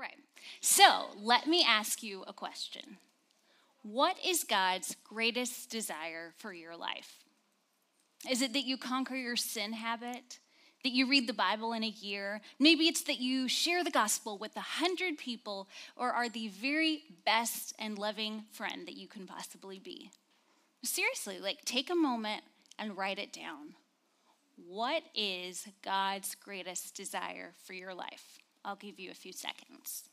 [0.00, 0.16] right.
[0.60, 2.96] So let me ask you a question
[3.82, 7.24] What is God's greatest desire for your life?
[8.28, 10.38] Is it that you conquer your sin habit?
[10.82, 12.40] That you read the Bible in a year?
[12.58, 17.02] Maybe it's that you share the gospel with a hundred people or are the very
[17.26, 20.10] best and loving friend that you can possibly be.
[20.82, 22.44] Seriously, like take a moment
[22.78, 23.74] and write it down.
[24.68, 28.38] What is God's greatest desire for your life?
[28.64, 30.04] I'll give you a few seconds.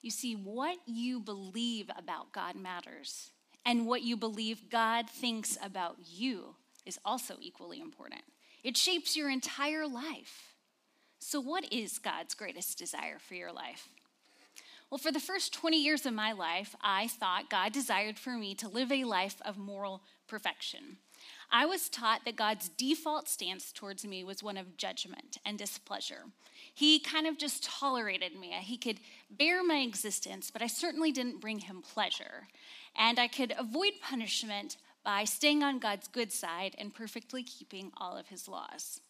[0.00, 3.30] You see, what you believe about God matters,
[3.66, 6.54] and what you believe God thinks about you
[6.86, 8.22] is also equally important.
[8.64, 10.47] It shapes your entire life.
[11.18, 13.88] So, what is God's greatest desire for your life?
[14.90, 18.54] Well, for the first 20 years of my life, I thought God desired for me
[18.54, 20.96] to live a life of moral perfection.
[21.50, 26.24] I was taught that God's default stance towards me was one of judgment and displeasure.
[26.72, 28.52] He kind of just tolerated me.
[28.60, 32.48] He could bear my existence, but I certainly didn't bring him pleasure.
[32.96, 38.16] And I could avoid punishment by staying on God's good side and perfectly keeping all
[38.16, 39.00] of his laws.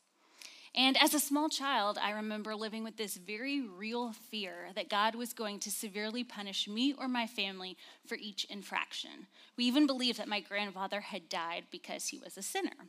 [0.78, 5.16] And as a small child, I remember living with this very real fear that God
[5.16, 7.76] was going to severely punish me or my family
[8.06, 9.26] for each infraction.
[9.56, 12.86] We even believed that my grandfather had died because he was a sinner.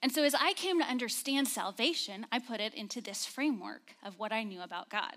[0.00, 4.18] And so, as I came to understand salvation, I put it into this framework of
[4.18, 5.16] what I knew about God.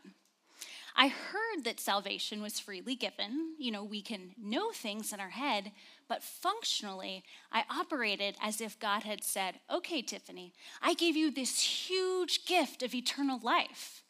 [0.95, 3.55] I heard that salvation was freely given.
[3.57, 5.71] You know, we can know things in our head,
[6.07, 11.89] but functionally, I operated as if God had said, Okay, Tiffany, I gave you this
[11.89, 14.03] huge gift of eternal life.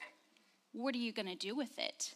[0.73, 2.15] What are you going to do with it?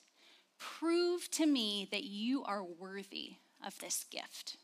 [0.60, 4.58] Prove to me that you are worthy of this gift.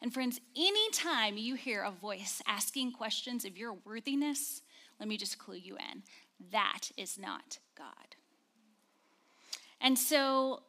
[0.00, 4.62] And friends, anytime you hear a voice asking questions of your worthiness,
[5.00, 6.02] let me just clue you in
[6.52, 8.15] that is not God.
[9.86, 10.64] And so,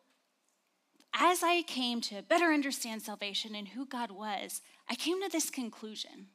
[1.11, 5.49] as I came to better understand salvation and who God was, I came to this
[5.49, 6.27] conclusion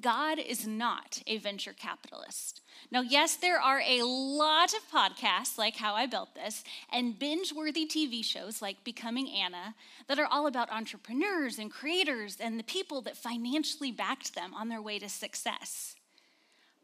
[0.00, 2.60] God is not a venture capitalist.
[2.88, 7.52] Now, yes, there are a lot of podcasts like How I Built This and binge
[7.52, 9.74] worthy TV shows like Becoming Anna
[10.06, 14.68] that are all about entrepreneurs and creators and the people that financially backed them on
[14.68, 15.93] their way to success.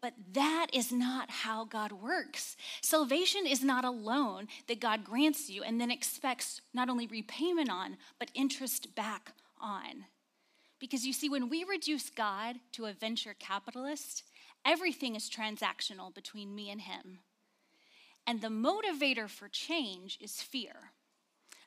[0.00, 2.56] But that is not how God works.
[2.80, 7.70] Salvation is not a loan that God grants you and then expects not only repayment
[7.70, 10.06] on, but interest back on.
[10.78, 14.24] Because you see, when we reduce God to a venture capitalist,
[14.64, 17.18] everything is transactional between me and Him.
[18.26, 20.92] And the motivator for change is fear.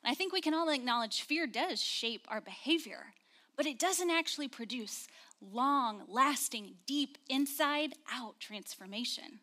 [0.02, 3.14] And I think we can all acknowledge fear does shape our behavior,
[3.56, 5.06] but it doesn't actually produce
[5.52, 9.40] long lasting, deep, inside out transformation.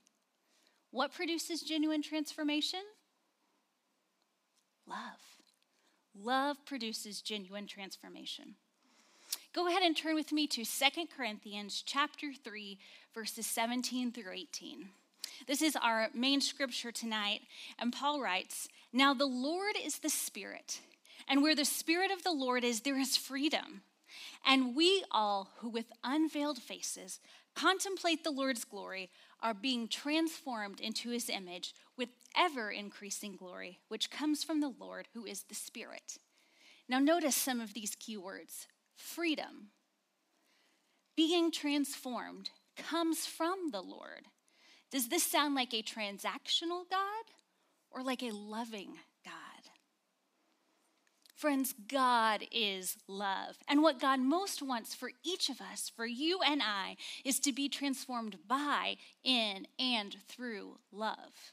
[0.91, 2.81] What produces genuine transformation?
[4.87, 5.21] Love.
[6.13, 8.55] Love produces genuine transformation.
[9.53, 12.77] Go ahead and turn with me to Second Corinthians chapter 3
[13.13, 14.89] verses 17 through 18.
[15.47, 17.41] This is our main scripture tonight,
[17.79, 20.81] and Paul writes, "Now the Lord is the Spirit,
[21.27, 23.83] and where the Spirit of the Lord is, there is freedom."
[24.45, 27.19] And we all who with unveiled faces
[27.55, 29.09] contemplate the Lord's glory
[29.41, 35.07] are being transformed into his image with ever increasing glory, which comes from the Lord
[35.13, 36.17] who is the Spirit.
[36.87, 39.71] Now, notice some of these key words freedom.
[41.15, 44.27] Being transformed comes from the Lord.
[44.91, 47.25] Does this sound like a transactional God
[47.89, 48.95] or like a loving
[51.41, 53.57] Friends, God is love.
[53.67, 57.51] And what God most wants for each of us, for you and I, is to
[57.51, 61.49] be transformed by, in, and through love.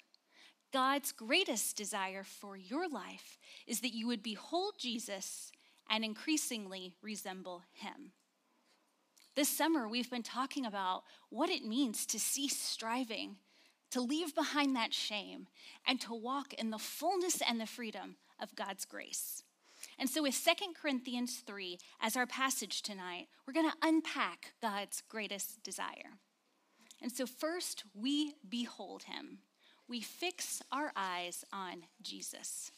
[0.75, 5.53] God's greatest desire for your life is that you would behold Jesus
[5.89, 8.13] and increasingly resemble him.
[9.37, 13.37] This summer, we've been talking about what it means to cease striving,
[13.93, 15.47] to leave behind that shame,
[15.87, 19.45] and to walk in the fullness and the freedom of God's grace.
[19.99, 25.03] And so, with Second Corinthians 3 as our passage tonight, we're going to unpack God's
[25.09, 26.19] greatest desire.
[27.03, 29.39] And so, first, we behold him.
[29.89, 32.71] We fix our eyes on Jesus.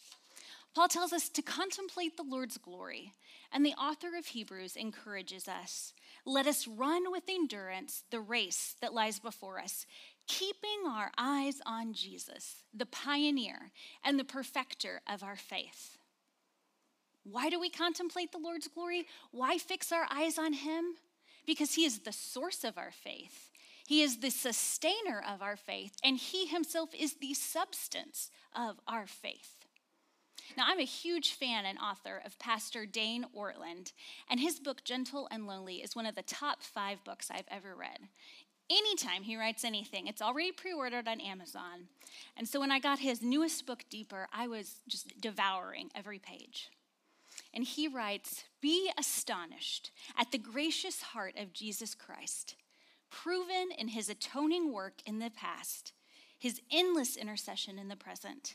[0.75, 3.13] Paul tells us to contemplate the Lord's glory,
[3.53, 5.93] and the author of Hebrews encourages us
[6.27, 9.87] let us run with endurance the race that lies before us,
[10.29, 13.73] keeping our eyes on Jesus, the pioneer
[14.05, 15.97] and the perfecter of our faith.
[17.25, 19.07] Why do we contemplate the Lord's glory?
[19.31, 20.97] Why fix our eyes on Him?
[21.47, 23.51] Because He is the source of our faith.
[23.87, 29.07] He is the sustainer of our faith, and He Himself is the substance of our
[29.07, 29.61] faith.
[30.57, 33.93] Now, I'm a huge fan and author of Pastor Dane Ortlund,
[34.29, 37.75] and his book, Gentle and Lonely, is one of the top five books I've ever
[37.75, 38.09] read.
[38.71, 41.89] Anytime he writes anything, it's already pre ordered on Amazon.
[42.37, 46.69] And so when I got his newest book, Deeper, I was just devouring every page.
[47.53, 52.57] And he writes Be astonished at the gracious heart of Jesus Christ,
[53.11, 55.93] proven in his atoning work in the past,
[56.39, 58.55] his endless intercession in the present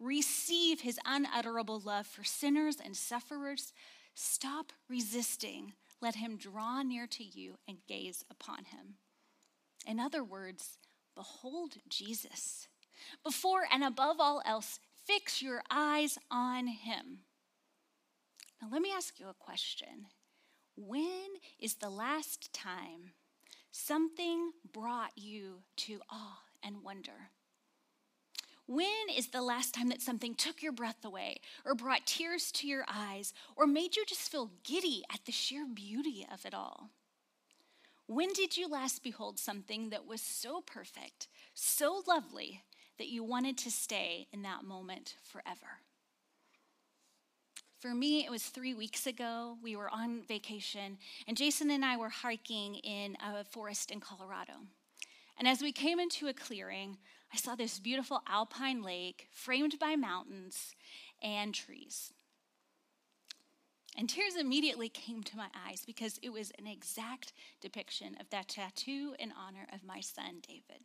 [0.00, 3.72] receive his unutterable love for sinners and sufferers,
[4.14, 5.74] stop resisting.
[6.00, 8.96] Let him draw near to you and gaze upon him.
[9.86, 10.78] In other words,
[11.14, 12.68] behold Jesus.
[13.22, 17.20] Before and above all else, fix your eyes on him.
[18.60, 20.06] Now, let me ask you a question.
[20.76, 21.28] When
[21.58, 23.12] is the last time
[23.70, 27.30] something brought you to awe and wonder?
[28.66, 28.86] When
[29.16, 32.84] is the last time that something took your breath away, or brought tears to your
[32.86, 36.90] eyes, or made you just feel giddy at the sheer beauty of it all?
[38.06, 42.62] When did you last behold something that was so perfect, so lovely,
[42.98, 45.80] that you wanted to stay in that moment forever?
[47.80, 49.56] For me, it was three weeks ago.
[49.62, 54.52] We were on vacation, and Jason and I were hiking in a forest in Colorado.
[55.38, 56.98] And as we came into a clearing,
[57.32, 60.74] I saw this beautiful alpine lake framed by mountains
[61.22, 62.12] and trees.
[63.96, 67.32] And tears immediately came to my eyes because it was an exact
[67.62, 70.82] depiction of that tattoo in honor of my son, David.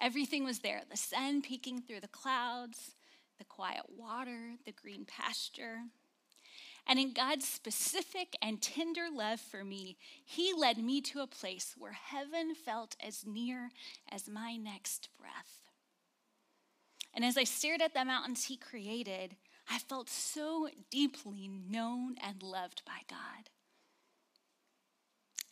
[0.00, 2.94] Everything was there the sun peeking through the clouds,
[3.38, 5.78] the quiet water, the green pasture.
[6.86, 11.74] And in God's specific and tender love for me, He led me to a place
[11.78, 13.70] where heaven felt as near
[14.10, 15.60] as my next breath.
[17.14, 19.36] And as I stared at the mountains He created,
[19.70, 23.48] I felt so deeply known and loved by God.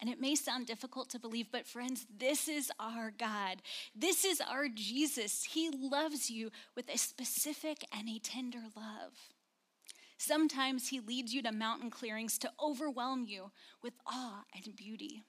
[0.03, 3.63] And it may sound difficult to believe, but friends, this is our God.
[3.95, 5.45] This is our Jesus.
[5.45, 9.13] He loves you with a specific and a tender love.
[10.19, 15.23] Sometimes He leads you to mountain clearings to overwhelm you with awe and beauty.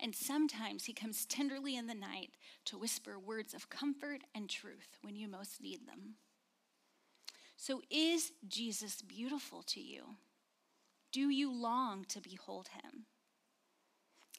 [0.00, 2.30] And sometimes He comes tenderly in the night
[2.64, 6.16] to whisper words of comfort and truth when you most need them.
[7.56, 10.02] So, is Jesus beautiful to you?
[11.12, 13.06] Do you long to behold Him?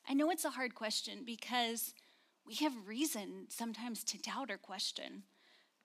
[0.10, 1.94] I know it's a hard question because
[2.46, 5.24] we have reason sometimes to doubt or question.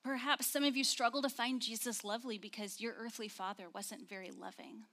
[0.02, 4.30] Perhaps some of you struggle to find Jesus lovely because your earthly father wasn't very
[4.30, 4.84] loving.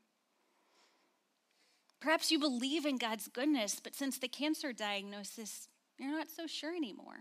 [2.01, 6.75] Perhaps you believe in God's goodness, but since the cancer diagnosis, you're not so sure
[6.75, 7.19] anymore.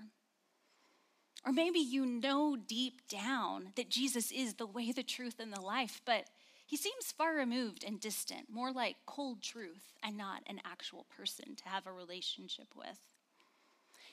[1.47, 5.61] Or maybe you know deep down that Jesus is the way, the truth, and the
[5.61, 6.25] life, but
[6.71, 11.57] he seems far removed and distant, more like cold truth and not an actual person
[11.57, 13.01] to have a relationship with.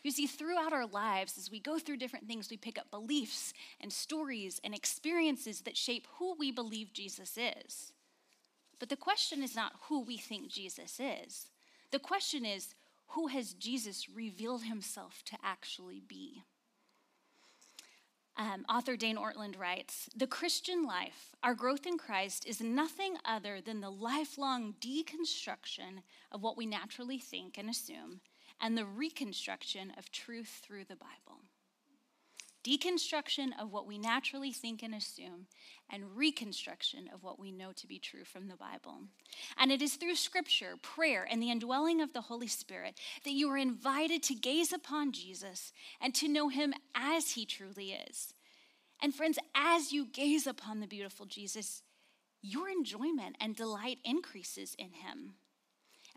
[0.02, 3.54] You see, throughout our lives, as we go through different things, we pick up beliefs
[3.80, 7.92] and stories and experiences that shape who we believe Jesus is.
[8.80, 11.52] But the question is not who we think Jesus is.
[11.92, 12.74] The question is,
[13.10, 16.42] who has Jesus revealed himself to actually be?
[18.38, 23.62] Um, author Dane Ortlund writes The Christian life, our growth in Christ, is nothing other
[23.62, 28.22] than the lifelong deconstruction of what we naturally think and assume
[28.62, 31.42] and the reconstruction of truth through the Bible.
[32.68, 35.48] Deconstruction of what we naturally think and assume,
[35.90, 39.04] and reconstruction of what we know to be true from the Bible.
[39.58, 43.50] And it is through scripture, prayer, and the indwelling of the Holy Spirit that you
[43.50, 45.72] are invited to gaze upon Jesus
[46.02, 48.34] and to know him as he truly is.
[49.02, 51.84] And friends, as you gaze upon the beautiful Jesus,
[52.42, 55.36] your enjoyment and delight increases in him.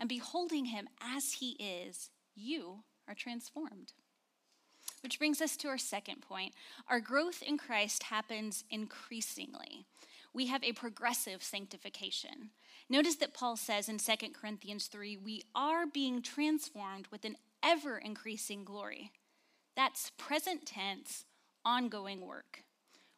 [0.01, 3.93] And beholding him as he is you are transformed.
[5.03, 6.55] Which brings us to our second point.
[6.89, 9.87] Our growth in Christ happens increasingly.
[10.33, 12.51] We have a progressive sanctification.
[12.89, 17.99] Notice that Paul says in 2 Corinthians 3 we are being transformed with an ever
[17.99, 19.11] increasing glory.
[19.77, 21.25] That's present tense,
[21.65, 22.65] ongoing work.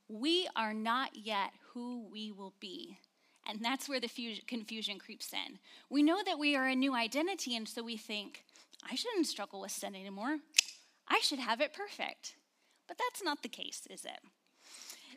[0.08, 2.98] We are not yet who we will be.
[3.46, 4.10] And that's where the
[4.46, 5.58] confusion creeps in.
[5.90, 8.44] We know that we are a new identity, and so we think,
[8.88, 10.38] I shouldn't struggle with sin anymore.
[11.08, 12.36] I should have it perfect.
[12.88, 14.20] But that's not the case, is it?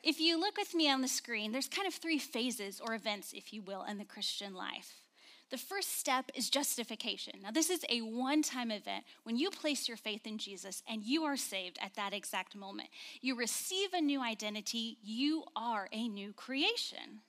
[0.03, 3.33] If you look with me on the screen, there's kind of three phases or events,
[3.33, 5.01] if you will, in the Christian life.
[5.51, 7.35] The first step is justification.
[7.43, 11.03] Now, this is a one time event when you place your faith in Jesus and
[11.03, 12.89] you are saved at that exact moment.
[13.21, 17.21] You receive a new identity, you are a new creation.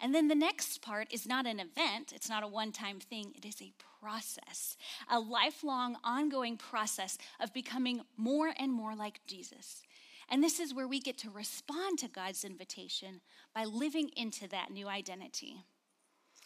[0.00, 3.34] And then the next part is not an event, it's not a one time thing,
[3.36, 4.76] it is a process,
[5.10, 9.82] a lifelong, ongoing process of becoming more and more like Jesus.
[10.30, 13.20] And this is where we get to respond to God's invitation
[13.54, 15.64] by living into that new identity.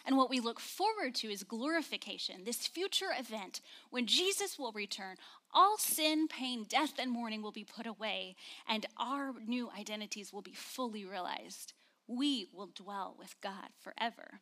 [0.06, 5.16] And what we look forward to is glorification, this future event when Jesus will return.
[5.52, 8.34] All sin, pain, death, and mourning will be put away,
[8.68, 11.72] and our new identities will be fully realized.
[12.06, 14.40] We will dwell with God forever.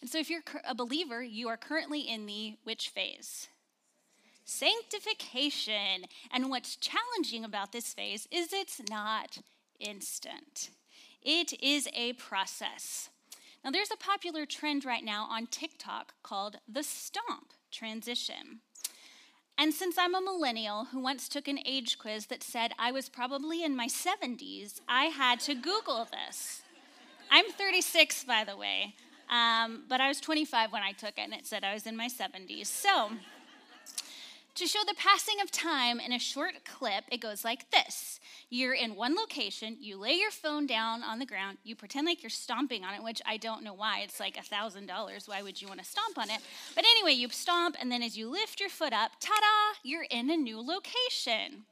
[0.00, 3.48] And so, if you're a believer, you are currently in the which phase?
[4.44, 6.04] Sanctification.
[6.30, 9.38] And what's challenging about this phase is it's not
[9.80, 10.70] instant,
[11.22, 13.10] it is a process.
[13.64, 18.60] Now, there's a popular trend right now on TikTok called the stomp transition.
[19.58, 23.08] And since I'm a millennial who once took an age quiz that said I was
[23.08, 26.62] probably in my 70s, I had to Google this.
[27.30, 28.94] I'm 36, by the way,
[29.30, 31.96] um, but I was 25 when I took it, and it said I was in
[31.96, 32.66] my 70s.
[32.66, 33.10] So,
[34.56, 38.74] to show the passing of time in a short clip, it goes like this You're
[38.74, 42.30] in one location, you lay your phone down on the ground, you pretend like you're
[42.30, 44.00] stomping on it, which I don't know why.
[44.00, 45.28] It's like a $1,000.
[45.28, 46.40] Why would you want to stomp on it?
[46.74, 50.06] But anyway, you stomp, and then as you lift your foot up, ta da, you're
[50.10, 51.64] in a new location.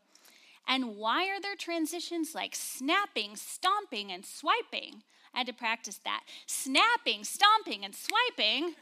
[0.69, 5.03] And why are there transitions like snapping, stomping, and swiping?
[5.35, 6.25] I had to practice that.
[6.47, 8.75] Snapping, stomping, and swiping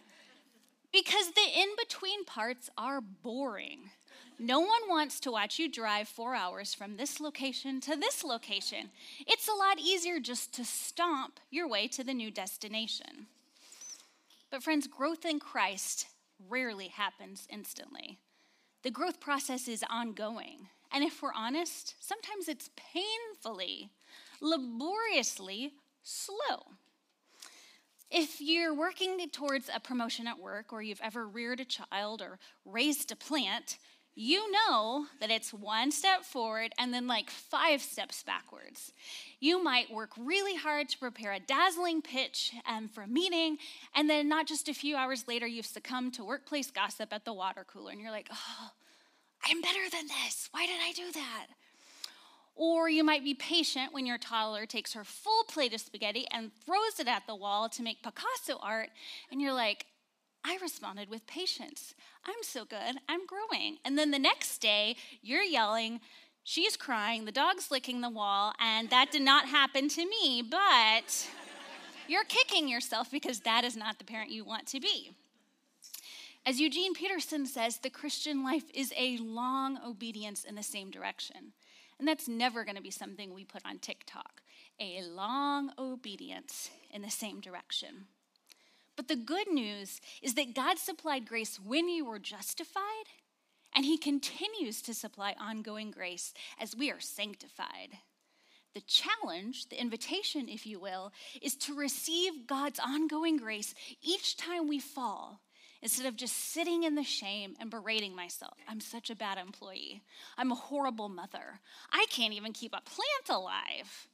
[0.92, 3.90] because the in between parts are boring.
[4.38, 8.90] No one wants to watch you drive four hours from this location to this location.
[9.26, 13.26] It's a lot easier just to stomp your way to the new destination.
[14.50, 16.06] But, friends, growth in Christ
[16.48, 18.18] rarely happens instantly.
[18.82, 20.68] The growth process is ongoing.
[20.92, 23.90] And if we're honest, sometimes it's painfully,
[24.40, 25.72] laboriously
[26.02, 26.74] slow.
[28.14, 32.38] If you're working towards a promotion at work, or you've ever reared a child or
[32.66, 33.78] raised a plant,
[34.14, 38.92] you know that it's one step forward and then like five steps backwards.
[39.40, 43.56] You might work really hard to prepare a dazzling pitch um, for a meeting,
[43.94, 47.32] and then not just a few hours later, you've succumbed to workplace gossip at the
[47.32, 48.70] water cooler, and you're like, oh,
[49.48, 50.50] I'm better than this.
[50.52, 51.46] Why did I do that?
[52.54, 56.50] Or you might be patient when your toddler takes her full plate of spaghetti and
[56.64, 58.90] throws it at the wall to make Picasso art,
[59.30, 59.86] and you're like,
[60.44, 61.94] I responded with patience.
[62.26, 63.78] I'm so good, I'm growing.
[63.84, 66.00] And then the next day, you're yelling,
[66.44, 71.28] she's crying, the dog's licking the wall, and that did not happen to me, but
[72.08, 75.12] you're kicking yourself because that is not the parent you want to be.
[76.44, 81.52] As Eugene Peterson says, the Christian life is a long obedience in the same direction.
[82.02, 84.42] And that's never going to be something we put on TikTok
[84.80, 88.06] a long obedience in the same direction.
[88.96, 93.06] But the good news is that God supplied grace when you were justified,
[93.72, 97.90] and He continues to supply ongoing grace as we are sanctified.
[98.74, 104.66] The challenge, the invitation, if you will, is to receive God's ongoing grace each time
[104.66, 105.38] we fall
[105.82, 108.56] instead of just sitting in the shame and berating myself.
[108.68, 110.02] I'm such a bad employee.
[110.38, 111.60] I'm a horrible mother.
[111.90, 114.08] I can't even keep a plant alive.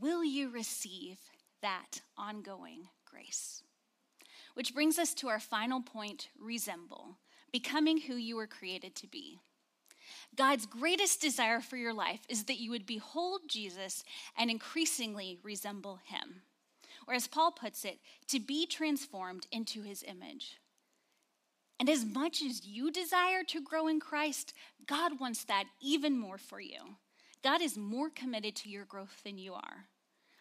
[0.00, 1.18] Will you receive
[1.62, 3.62] that ongoing grace?
[4.54, 7.16] Which brings us to our final point resemble,
[7.50, 9.40] becoming who you were created to be.
[10.36, 14.04] God's greatest desire for your life is that you would behold Jesus
[14.36, 16.42] and increasingly resemble him
[17.08, 17.98] or as Paul puts it,
[18.28, 20.58] to be transformed into his image.
[21.80, 24.52] And as much as you desire to grow in Christ,
[24.86, 26.96] God wants that even more for you.
[27.42, 29.86] God is more committed to your growth than you are.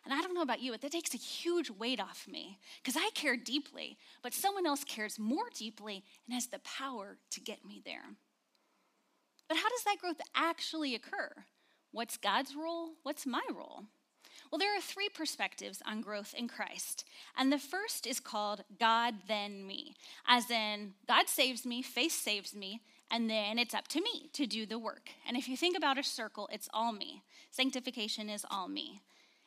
[0.03, 2.97] And I don't know about you, but that takes a huge weight off me because
[2.97, 7.65] I care deeply, but someone else cares more deeply and has the power to get
[7.65, 8.15] me there.
[9.47, 11.31] But how does that growth actually occur?
[11.91, 12.91] What's God's role?
[13.03, 13.83] What's my role?
[14.51, 17.03] Well, there are three perspectives on growth in Christ.
[17.37, 19.95] And the first is called God, then me,
[20.27, 24.45] as in, God saves me, faith saves me, and then it's up to me to
[24.45, 25.09] do the work.
[25.27, 27.23] And if you think about a circle, it's all me.
[27.51, 29.01] Sanctification is all me.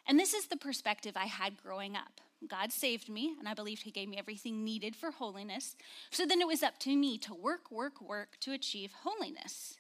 [0.06, 2.20] And this is the perspective I had growing up.
[2.48, 5.76] God saved me, and I believed He gave me everything needed for holiness.
[6.10, 9.76] So then it was up to me to work, work, work to achieve holiness.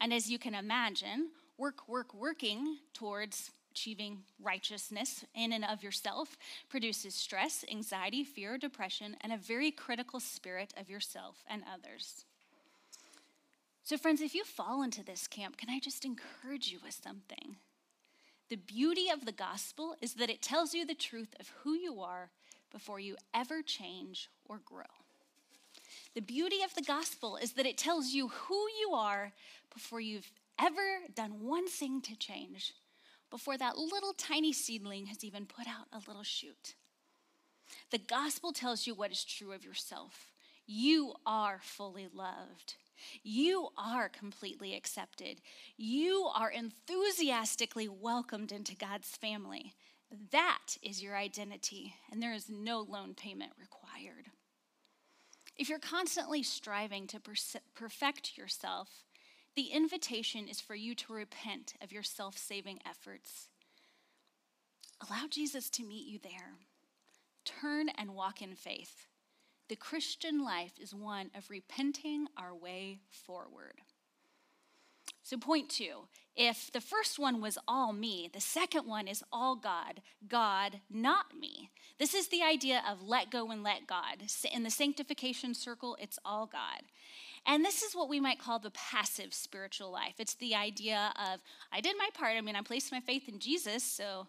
[0.00, 6.36] And as you can imagine, work, work, working towards achieving righteousness in and of yourself
[6.68, 12.26] produces stress, anxiety, fear, depression, and a very critical spirit of yourself and others.
[13.82, 17.56] So, friends, if you fall into this camp, can I just encourage you with something?
[18.50, 22.00] The beauty of the gospel is that it tells you the truth of who you
[22.02, 22.28] are
[22.70, 24.92] before you ever change or grow.
[26.14, 29.32] The beauty of the gospel is that it tells you who you are
[29.72, 32.74] before you've ever done one thing to change,
[33.30, 36.74] before that little tiny seedling has even put out a little shoot.
[37.90, 40.32] The gospel tells you what is true of yourself.
[40.66, 42.74] You are fully loved.
[43.22, 45.40] You are completely accepted.
[45.76, 49.74] You are enthusiastically welcomed into God's family.
[50.32, 54.26] That is your identity, and there is no loan payment required.
[55.56, 57.20] If you're constantly striving to
[57.74, 58.88] perfect yourself,
[59.56, 63.48] the invitation is for you to repent of your self saving efforts.
[65.08, 66.54] Allow Jesus to meet you there.
[67.44, 69.06] Turn and walk in faith.
[69.68, 73.80] The Christian life is one of repenting our way forward.
[75.22, 79.56] So, point two if the first one was all me, the second one is all
[79.56, 81.70] God, God, not me.
[81.98, 84.22] This is the idea of let go and let God.
[84.52, 86.82] In the sanctification circle, it's all God.
[87.46, 90.14] And this is what we might call the passive spiritual life.
[90.18, 91.40] It's the idea of,
[91.72, 92.36] I did my part.
[92.36, 94.26] I mean, I placed my faith in Jesus, so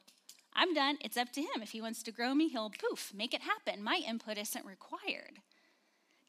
[0.53, 0.97] I'm done.
[1.01, 1.61] It's up to him.
[1.61, 3.83] If he wants to grow me, he'll poof, make it happen.
[3.83, 5.39] My input isn't required.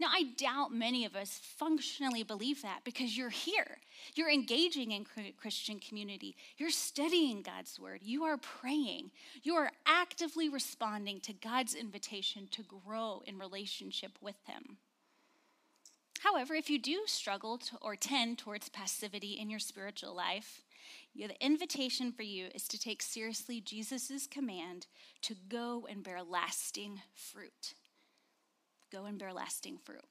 [0.01, 3.79] Now, I doubt many of us functionally believe that because you're here.
[4.17, 5.07] You're engaging in
[5.39, 6.35] Christian community.
[6.57, 8.01] You're studying God's word.
[8.03, 9.13] You are praying.
[9.45, 14.79] You are actively responding to God's invitation to grow in relationship with Him.
[16.23, 20.63] However, if you do struggle to, or tend towards passivity in your spiritual life,
[21.15, 24.87] the invitation for you is to take seriously Jesus' command
[25.23, 27.75] to go and bear lasting fruit.
[28.93, 30.05] Go and bear lasting fruit.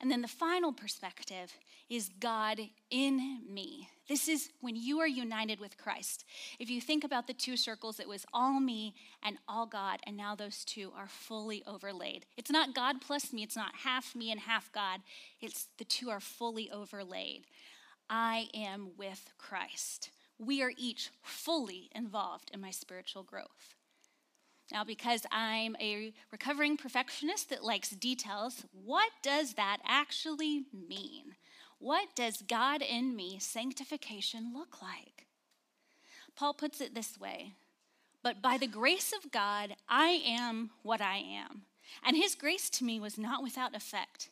[0.00, 1.52] And then the final perspective
[1.88, 2.58] is God
[2.90, 3.88] in me.
[4.08, 6.24] This is when you are united with Christ.
[6.58, 10.16] If you think about the two circles, it was all me and all God, and
[10.16, 12.26] now those two are fully overlaid.
[12.36, 15.00] It's not God plus me, it's not half me and half God.
[15.40, 17.46] It's the two are fully overlaid.
[18.10, 20.10] I am with Christ
[20.44, 23.76] we are each fully involved in my spiritual growth.
[24.70, 31.34] Now, because I'm a recovering perfectionist that likes details, what does that actually mean?
[31.78, 35.26] What does God in me sanctification look like?
[36.36, 37.54] Paul puts it this way
[38.22, 41.62] But by the grace of God, I am what I am.
[42.04, 44.30] And his grace to me was not without effect.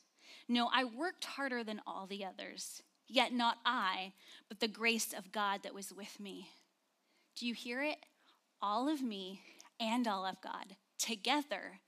[0.49, 2.83] No, I worked harder than all the others.
[3.07, 4.13] Yet not I,
[4.49, 6.49] but the grace of God that was with me.
[7.37, 7.99] Do you hear it?
[8.63, 9.43] All of me
[9.81, 10.77] and all of God.
[10.99, 11.81] Together,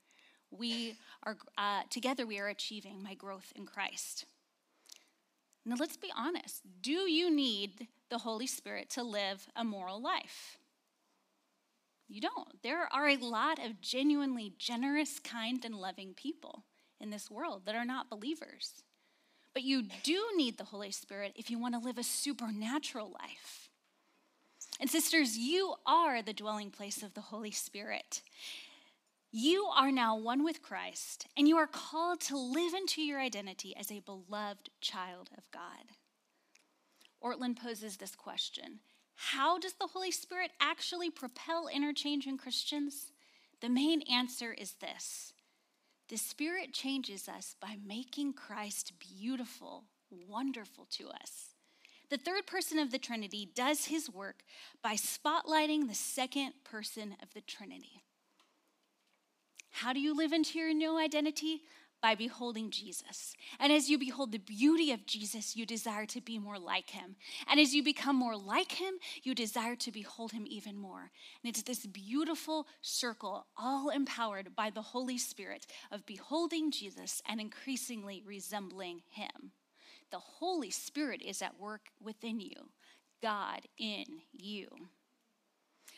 [0.51, 4.25] we are uh, together we are achieving my growth in Christ.
[5.65, 6.61] Now let's be honest.
[6.81, 10.57] Do you need the Holy Spirit to live a moral life?
[12.09, 12.61] You don't.
[12.61, 16.63] There are a lot of genuinely generous, kind, and loving people
[16.99, 18.83] in this world that are not believers.
[19.53, 23.62] But you do need the Holy Spirit if you want to live a supernatural life.
[24.79, 28.21] And sisters, you are the dwelling place of the Holy Spirit.
[29.31, 33.75] You are now one with Christ, and you are called to live into your identity
[33.75, 35.95] as a beloved child of God.
[37.23, 38.79] Ortlund poses this question
[39.15, 43.11] How does the Holy Spirit actually propel interchange in Christians?
[43.61, 45.33] The main answer is this
[46.09, 51.52] the Spirit changes us by making Christ beautiful, wonderful to us.
[52.13, 54.43] The third person of the Trinity does his work
[54.83, 58.03] by spotlighting the second person of the Trinity.
[59.71, 61.61] How do you live into your new identity?
[62.03, 63.33] by beholding Jesus.
[63.61, 67.15] And as you behold the beauty of Jesus, you desire to be more like him.
[67.49, 71.11] And as you become more like him, you desire to behold him even more.
[71.41, 77.39] And it's this beautiful circle, all empowered by the Holy Spirit, of beholding Jesus and
[77.39, 79.53] increasingly resembling him.
[80.13, 82.69] The Holy Spirit is at work within you,
[83.19, 84.67] God in you.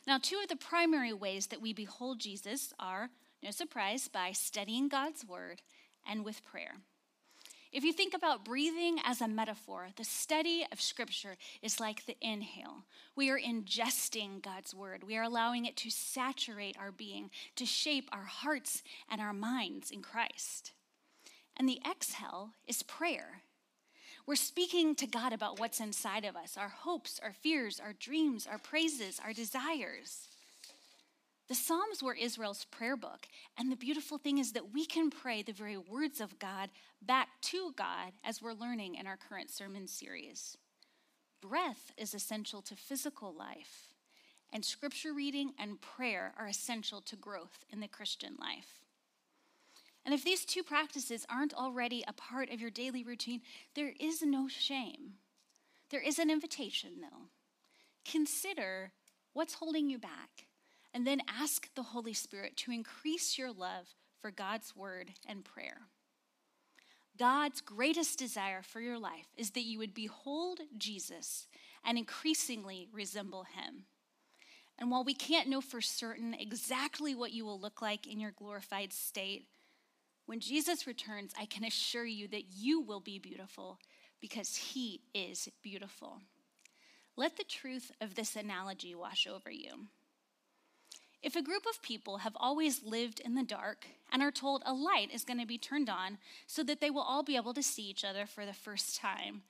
[0.07, 3.09] Now, two of the primary ways that we behold Jesus are
[3.43, 5.61] no surprise, by studying God's word
[6.09, 6.75] and with prayer.
[7.73, 12.15] If you think about breathing as a metaphor, the study of Scripture is like the
[12.21, 12.85] inhale.
[13.17, 18.07] We are ingesting God's Word, we are allowing it to saturate our being, to shape
[18.13, 20.71] our hearts and our minds in Christ.
[21.57, 23.41] And the exhale is prayer.
[24.27, 28.47] We're speaking to God about what's inside of us our hopes, our fears, our dreams,
[28.49, 30.29] our praises, our desires.
[31.47, 35.43] The Psalms were Israel's prayer book, and the beautiful thing is that we can pray
[35.43, 36.71] the very words of God
[37.03, 40.57] back to God as we're learning in our current sermon series.
[41.41, 43.93] Breath is essential to physical life,
[44.51, 48.84] and scripture reading and prayer are essential to growth in the Christian life.
[50.05, 53.41] And if these two practices aren't already a part of your daily routine,
[53.73, 55.15] there is no shame.
[55.89, 57.29] There is an invitation, though.
[58.09, 58.91] Consider
[59.33, 60.45] what's holding you back
[60.93, 65.87] and then ask the Holy Spirit to increase your love for God's word and prayer.
[67.17, 71.47] God's greatest desire for your life is that you would behold Jesus
[71.83, 73.85] and increasingly resemble him.
[74.77, 78.31] And while we can't know for certain exactly what you will look like in your
[78.31, 79.47] glorified state,
[80.25, 83.79] when Jesus returns, I can assure you that you will be beautiful
[84.19, 86.19] because he is beautiful.
[87.15, 89.87] Let the truth of this analogy wash over you.
[91.21, 94.73] If a group of people have always lived in the dark and are told a
[94.73, 97.63] light is going to be turned on so that they will all be able to
[97.63, 99.41] see each other for the first time,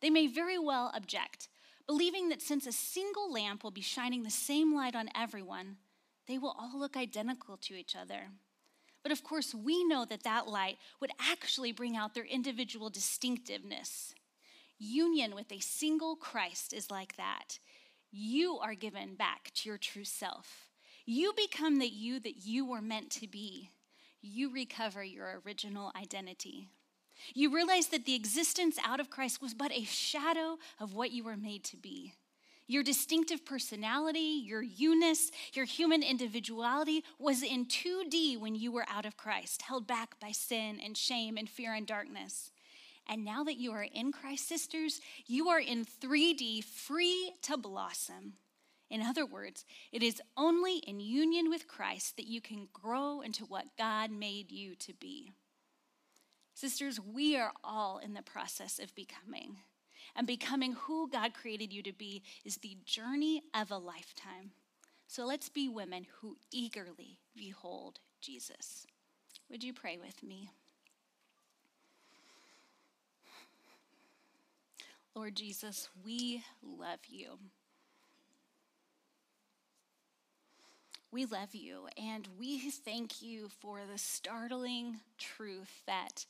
[0.00, 1.48] they may very well object,
[1.86, 5.76] believing that since a single lamp will be shining the same light on everyone,
[6.28, 8.28] they will all look identical to each other.
[9.04, 14.14] But of course, we know that that light would actually bring out their individual distinctiveness.
[14.78, 17.60] Union with a single Christ is like that.
[18.10, 20.68] You are given back to your true self.
[21.04, 23.70] You become the you that you were meant to be.
[24.22, 26.70] You recover your original identity.
[27.34, 31.24] You realize that the existence out of Christ was but a shadow of what you
[31.24, 32.14] were made to be.
[32.66, 39.04] Your distinctive personality, your you-ness, your human individuality was in 2D when you were out
[39.04, 42.52] of Christ, held back by sin and shame and fear and darkness.
[43.06, 48.34] And now that you are in Christ, sisters, you are in 3D, free to blossom.
[48.90, 53.44] In other words, it is only in union with Christ that you can grow into
[53.44, 55.32] what God made you to be.
[56.54, 59.58] Sisters, we are all in the process of becoming.
[60.16, 64.52] And becoming who God created you to be is the journey of a lifetime.
[65.08, 68.86] So let's be women who eagerly behold Jesus.
[69.50, 70.50] Would you pray with me?
[75.14, 77.38] Lord Jesus, we love you.
[81.12, 86.26] We love you, and we thank you for the startling truth that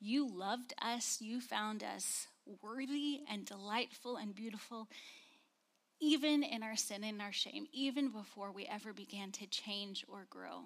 [0.00, 2.28] you loved us, you found us
[2.62, 4.88] worthy and delightful and beautiful,
[6.00, 10.26] even in our sin and our shame, even before we ever began to change or
[10.30, 10.62] grow.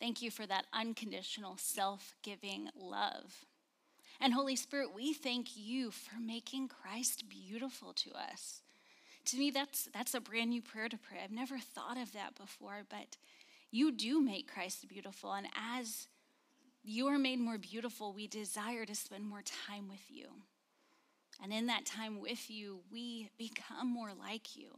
[0.00, 3.44] Thank you for that unconditional, self giving love.
[4.20, 8.60] And Holy Spirit, we thank you for making Christ beautiful to us.
[9.26, 11.18] To me, that's, that's a brand new prayer to pray.
[11.22, 13.16] I've never thought of that before, but
[13.70, 15.32] you do make Christ beautiful.
[15.32, 16.08] And as
[16.84, 20.26] you are made more beautiful, we desire to spend more time with you.
[21.42, 24.68] And in that time with you, we become more like you.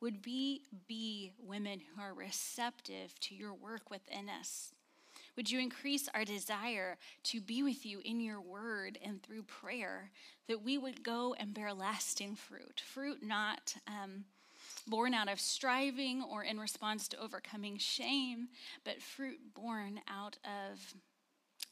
[0.00, 4.72] Would we be women who are receptive to your work within us?
[5.36, 10.10] Would you increase our desire to be with you in your word and through prayer,
[10.48, 12.80] that we would go and bear lasting fruit?
[12.84, 14.24] Fruit not um,
[14.86, 18.48] born out of striving or in response to overcoming shame,
[18.84, 20.94] but fruit born out of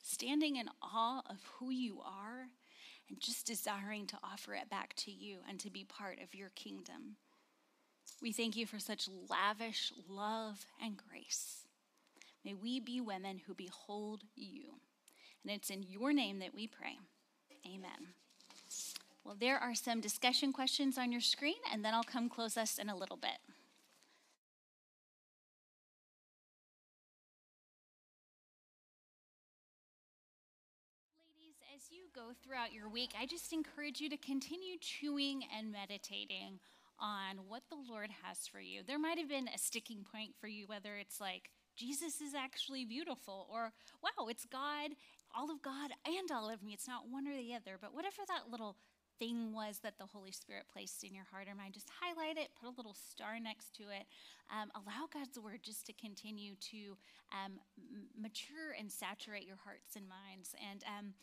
[0.05, 2.49] standing in awe of who you are
[3.09, 6.51] and just desiring to offer it back to you and to be part of your
[6.51, 7.17] kingdom.
[8.21, 11.67] We thank you for such lavish love and grace.
[12.45, 14.75] May we be women who behold you.
[15.43, 16.99] And it's in your name that we pray.
[17.67, 18.15] Amen.
[19.25, 22.79] Well, there are some discussion questions on your screen, and then I'll come close us
[22.79, 23.39] in a little bit.
[32.15, 36.61] Go throughout your week, I just encourage you to continue chewing and meditating
[37.01, 38.83] on what the Lord has for you.
[38.87, 42.85] There might have been a sticking point for you, whether it's like, Jesus is actually
[42.85, 44.93] beautiful, or wow, it's God,
[45.37, 46.73] all of God and all of me.
[46.73, 48.77] It's not one or the other, but whatever that little
[49.19, 52.51] thing was that the Holy Spirit placed in your heart or mind, just highlight it,
[52.61, 54.07] put a little star next to it.
[54.51, 56.97] Um, allow God's word just to continue to
[57.33, 57.59] um,
[58.17, 60.55] mature and saturate your hearts and minds.
[60.71, 61.15] And um,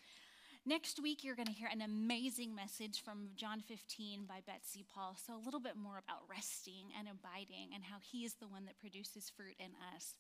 [0.66, 5.16] next week, you're going to hear an amazing message from John 15 by Betsy Paul.
[5.26, 8.66] So, a little bit more about resting and abiding and how He is the one
[8.66, 10.16] that produces fruit in us.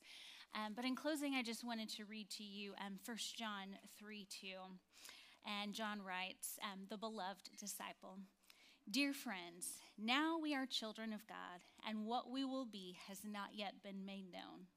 [0.54, 4.27] Um, but in closing, I just wanted to read to you um, 1 John 3
[4.41, 4.47] 2.
[5.63, 8.17] And John writes, um, the beloved disciple.
[8.89, 13.49] Dear friends, now we are children of God, and what we will be has not
[13.54, 14.67] yet been made known.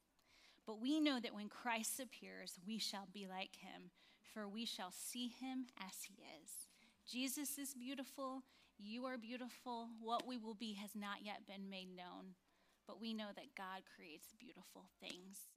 [0.67, 3.91] But we know that when Christ appears, we shall be like him,
[4.35, 6.67] for we shall see him as he is.
[7.09, 8.43] Jesus is beautiful.
[8.77, 9.89] You are beautiful.
[10.03, 12.35] What we will be has not yet been made known,
[12.87, 15.54] but we know that God creates beautiful things.